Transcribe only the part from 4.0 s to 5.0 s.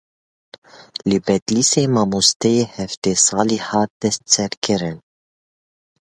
destserkirin.